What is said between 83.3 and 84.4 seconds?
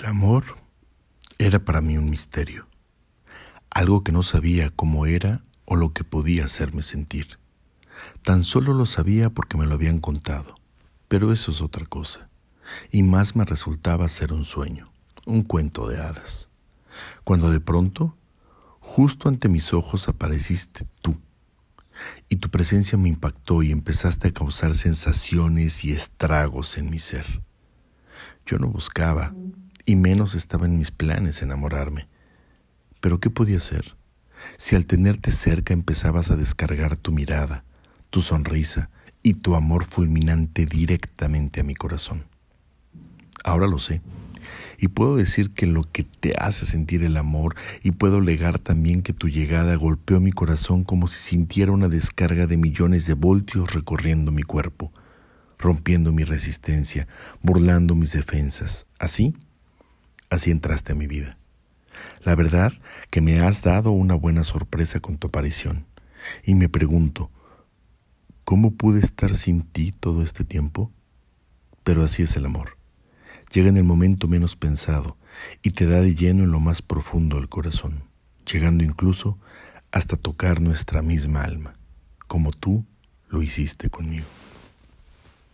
hiciste conmigo.